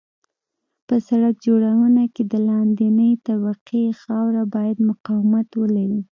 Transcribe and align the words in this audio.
په 0.87 0.95
سرک 1.07 1.35
جوړونه 1.45 2.03
کې 2.13 2.23
د 2.31 2.33
لاندنۍ 2.47 3.11
طبقې 3.27 3.83
خاوره 4.01 4.43
باید 4.55 4.77
مقاومت 4.89 5.47
ولري 5.61 6.01